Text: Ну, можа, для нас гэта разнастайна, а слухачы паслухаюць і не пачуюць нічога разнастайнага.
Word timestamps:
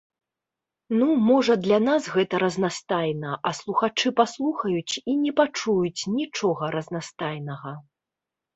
Ну, 1.01 1.09
можа, 1.25 1.53
для 1.67 1.77
нас 1.87 2.07
гэта 2.15 2.39
разнастайна, 2.45 3.37
а 3.51 3.53
слухачы 3.59 4.09
паслухаюць 4.23 4.93
і 5.09 5.17
не 5.23 5.31
пачуюць 5.43 6.01
нічога 6.17 6.75
разнастайнага. 6.81 7.71